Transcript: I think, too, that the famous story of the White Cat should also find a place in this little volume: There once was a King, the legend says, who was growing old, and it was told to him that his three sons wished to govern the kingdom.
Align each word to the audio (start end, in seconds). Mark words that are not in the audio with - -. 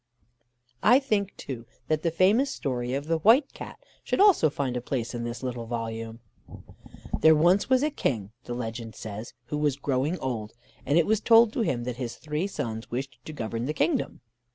I 0.81 0.97
think, 0.97 1.37
too, 1.37 1.67
that 1.87 2.01
the 2.01 2.09
famous 2.09 2.49
story 2.49 2.95
of 2.95 3.05
the 3.05 3.19
White 3.19 3.53
Cat 3.53 3.77
should 4.03 4.19
also 4.19 4.49
find 4.49 4.75
a 4.75 4.81
place 4.81 5.13
in 5.13 5.25
this 5.25 5.43
little 5.43 5.67
volume: 5.67 6.21
There 7.19 7.35
once 7.35 7.69
was 7.69 7.83
a 7.83 7.91
King, 7.91 8.31
the 8.45 8.55
legend 8.55 8.95
says, 8.95 9.35
who 9.49 9.59
was 9.59 9.75
growing 9.75 10.17
old, 10.17 10.53
and 10.87 10.97
it 10.97 11.05
was 11.05 11.21
told 11.21 11.53
to 11.53 11.61
him 11.61 11.83
that 11.83 11.97
his 11.97 12.15
three 12.15 12.47
sons 12.47 12.89
wished 12.89 13.19
to 13.25 13.31
govern 13.31 13.65
the 13.67 13.75
kingdom. 13.75 14.21